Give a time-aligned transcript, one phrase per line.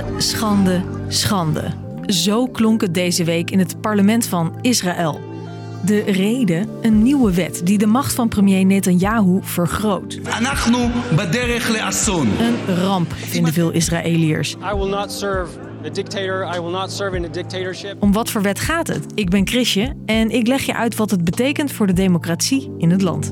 [0.00, 1.72] Schande, schande, schande.
[2.06, 5.20] Zo klonk het deze week in het parlement van Israël.
[5.84, 6.68] De reden?
[6.82, 10.20] Een nieuwe wet die de macht van premier Netanyahu vergroot.
[12.38, 14.56] Een ramp, vinden veel Israëliërs.
[14.72, 16.56] I will not serve a dictator.
[16.56, 18.02] I will not serve in a dictatorship.
[18.02, 19.06] Om wat voor wet gaat het?
[19.14, 22.90] Ik ben Chrisje en ik leg je uit wat het betekent voor de democratie in
[22.90, 23.30] het land.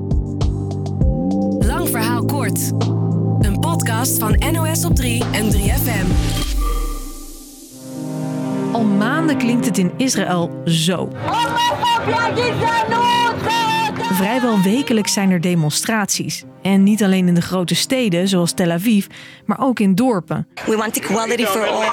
[1.66, 2.70] Lang verhaal kort.
[3.38, 6.47] Een podcast van NOS op 3 en 3FM.
[8.98, 11.08] Maanden klinkt het in Israël zo.
[14.12, 16.44] Vrijwel wekelijks zijn er demonstraties.
[16.62, 19.06] En niet alleen in de grote steden zoals Tel Aviv,
[19.46, 20.48] maar ook in dorpen.
[20.66, 21.86] We want equality for all,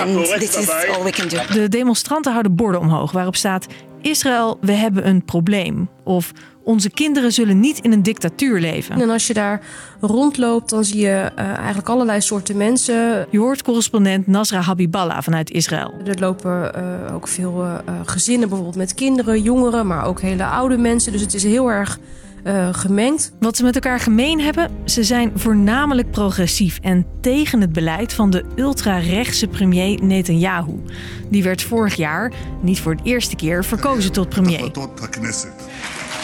[0.00, 1.38] and this is all we can do.
[1.52, 3.66] De demonstranten houden borden omhoog waarop staat:
[4.02, 5.88] Israël, we hebben een probleem.
[6.04, 6.32] Of
[6.64, 9.00] onze kinderen zullen niet in een dictatuur leven.
[9.00, 9.60] En als je daar
[10.00, 13.26] rondloopt, dan zie je eh, eigenlijk allerlei soorten mensen.
[13.30, 15.94] Je hoort correspondent Nasra Habiballah vanuit Israël.
[16.04, 20.76] Er lopen eh, ook veel eh, gezinnen, bijvoorbeeld met kinderen, jongeren, maar ook hele oude
[20.76, 21.12] mensen.
[21.12, 21.98] Dus het is heel erg
[22.42, 23.32] eh, gemengd.
[23.40, 28.30] Wat ze met elkaar gemeen hebben, ze zijn voornamelijk progressief en tegen het beleid van
[28.30, 30.82] de ultra-rechtse premier Netanyahu.
[31.30, 34.70] Die werd vorig jaar, niet voor de eerste keer, verkozen tot premier.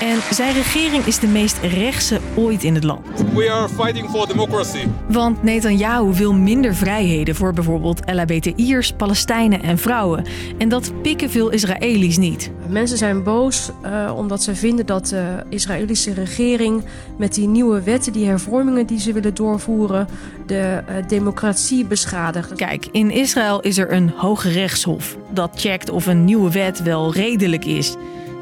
[0.01, 3.07] En zijn regering is de meest rechtse ooit in het land.
[3.35, 4.87] We are fighting for democracy.
[5.09, 10.25] Want Netanyahu wil minder vrijheden voor bijvoorbeeld LHBTI'ers, Palestijnen en vrouwen.
[10.59, 12.51] En dat pikken veel Israëli's niet.
[12.69, 16.85] Mensen zijn boos eh, omdat ze vinden dat de Israëlische regering
[17.17, 20.09] met die nieuwe wetten, die hervormingen die ze willen doorvoeren,
[20.47, 22.55] de eh, democratie beschadigt.
[22.55, 27.13] Kijk, in Israël is er een hoge rechtshof dat checkt of een nieuwe wet wel
[27.13, 27.97] redelijk is.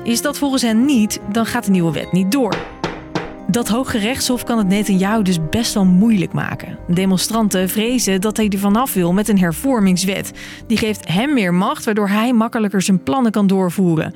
[0.06, 2.56] Is dat volgens hen niet, dan gaat de nieuwe wet niet door.
[3.46, 6.78] Dat Hoge Rechtshof kan het Netanyahu dus best wel moeilijk maken.
[6.88, 10.32] Demonstranten vrezen dat hij er vanaf wil met een hervormingswet.
[10.66, 14.14] Die geeft hem meer macht, waardoor hij makkelijker zijn plannen kan doorvoeren.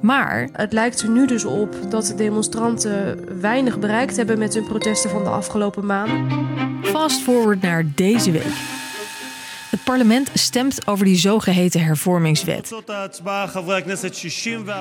[0.00, 4.66] Maar Het lijkt er nu dus op dat de demonstranten weinig bereikt hebben met hun
[4.66, 6.26] protesten van de afgelopen maanden.
[6.82, 8.79] fast forward naar deze week.
[9.70, 12.68] Het parlement stemt over die zogeheten hervormingswet.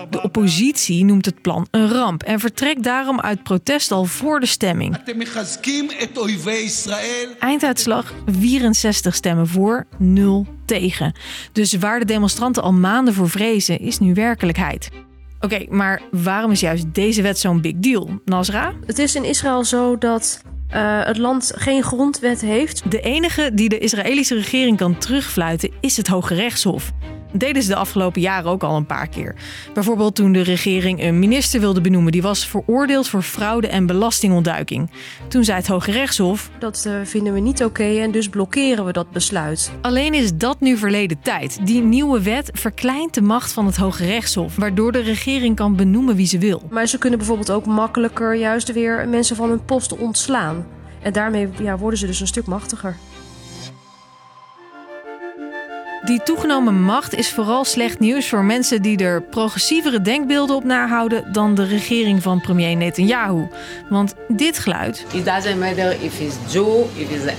[0.09, 4.45] De oppositie noemt het plan een ramp en vertrekt daarom uit protest al voor de
[4.45, 4.97] stemming.
[7.39, 11.13] Einduitslag 64 stemmen voor, 0 tegen.
[11.51, 14.89] Dus waar de demonstranten al maanden voor vrezen, is nu werkelijkheid.
[15.39, 18.19] Oké, maar waarom is juist deze wet zo'n big deal?
[18.25, 18.73] Nasra?
[18.85, 22.91] Het is in Israël zo dat eh, het land geen grondwet heeft.
[22.91, 26.91] De enige die de Israëlische regering kan terugfluiten is het Hoge Rechtshof.
[27.31, 29.35] Deden ze de afgelopen jaren ook al een paar keer.
[29.73, 34.89] Bijvoorbeeld toen de regering een minister wilde benoemen die was veroordeeld voor fraude en belastingontduiking.
[35.27, 38.91] Toen zei het Hoge Rechtshof: Dat eh, vinden we niet oké en dus blokkeren we
[38.91, 39.71] dat besluit.
[39.81, 41.59] Alleen is dat nu verleden tijd.
[41.65, 46.15] Die nieuwe wet verkleint de macht van het Hoge Rechtshof, waardoor de regering kan benoemen
[46.15, 46.61] wie ze wil.
[46.69, 50.65] Maar ze kunnen bijvoorbeeld ook makkelijker juist weer mensen van hun post ontslaan.
[51.01, 52.95] En daarmee ja, worden ze dus een stuk machtiger.
[56.05, 61.33] Die toegenomen macht is vooral slecht nieuws voor mensen die er progressievere denkbeelden op nahouden
[61.33, 63.47] dan de regering van premier Netanyahu.
[63.89, 67.33] Want dit geluid It doesn't matter if it's Jew, if it's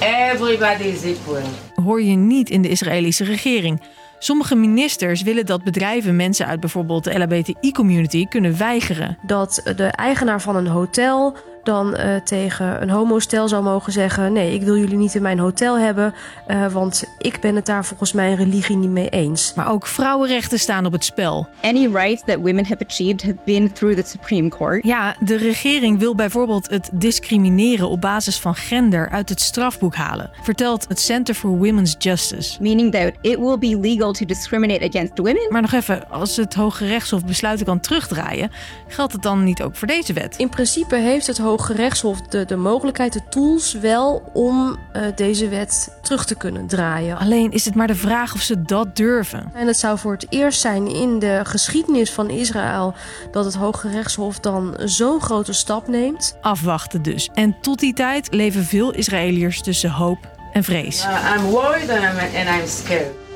[0.00, 1.42] everybody is equal.
[1.84, 3.80] hoor je niet in de Israëlische regering.
[4.18, 9.18] Sommige ministers willen dat bedrijven mensen uit bijvoorbeeld de LHBTI-community kunnen weigeren.
[9.22, 11.36] Dat de eigenaar van een hotel
[11.68, 15.38] dan eh, tegen een homostel zou mogen zeggen: Nee, ik wil jullie niet in mijn
[15.38, 16.14] hotel hebben,
[16.46, 19.52] eh, want ik ben het daar volgens mijn religie niet mee eens.
[19.54, 21.48] Maar ook vrouwenrechten staan op het spel.
[21.60, 24.84] Any rights that women have achieved have been through the Supreme Court.
[24.84, 30.30] Ja, de regering wil bijvoorbeeld het discrimineren op basis van gender uit het strafboek halen,
[30.42, 32.62] vertelt het Center for Women's Justice.
[32.62, 35.46] Meaning that it will be legal to discriminate against women.
[35.48, 38.50] Maar nog even, als het Hoge Rechtshof besluiten kan terugdraaien,
[38.86, 40.36] geldt het dan niet ook voor deze wet?
[40.36, 45.48] In principe heeft het Hoge Rechtshof de, de mogelijkheid, de tools wel om eh, deze
[45.48, 47.18] wet terug te kunnen draaien.
[47.18, 49.50] Alleen is het maar de vraag of ze dat durven.
[49.54, 52.94] En het zou voor het eerst zijn in de geschiedenis van Israël
[53.30, 56.36] dat het Hoge Rechtshof dan zo'n grote stap neemt.
[56.40, 57.30] Afwachten dus.
[57.34, 60.18] En tot die tijd leven veel Israëliërs tussen hoop
[60.52, 61.04] en vrees.
[61.04, 63.26] Uh, I'm worried and I'm, and I'm scared.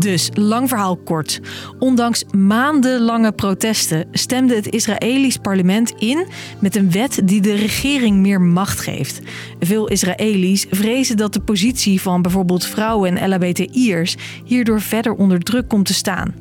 [0.00, 1.40] Dus, lang verhaal kort.
[1.78, 6.26] Ondanks maandenlange protesten stemde het Israëlisch parlement in
[6.58, 9.20] met een wet die de regering meer macht geeft.
[9.58, 15.68] Veel Israëli's vrezen dat de positie van bijvoorbeeld vrouwen en LHBTI'ers hierdoor verder onder druk
[15.68, 16.34] komt te staan.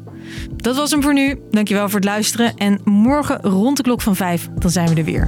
[0.55, 1.39] Dat was hem voor nu.
[1.51, 2.55] Dankjewel voor het luisteren.
[2.55, 5.27] En morgen rond de klok van vijf, dan zijn we er weer.